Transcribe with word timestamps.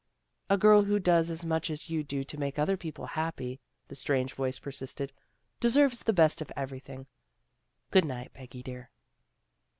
"A 0.49 0.57
girl 0.57 0.85
who 0.85 0.97
does 0.97 1.29
as 1.29 1.45
much 1.45 1.69
as 1.69 1.91
you 1.91 2.03
do 2.03 2.23
to 2.23 2.39
make 2.39 2.57
other 2.57 2.75
people 2.75 3.05
happy," 3.05 3.59
the 3.87 3.93
strange 3.93 4.33
voice 4.33 4.57
persisted," 4.57 5.13
deserves 5.59 6.01
the 6.01 6.11
best 6.11 6.41
of 6.41 6.51
everything. 6.55 7.05
Good 7.91 8.05
night, 8.05 8.33
Peggy, 8.33 8.63
dear." 8.63 8.89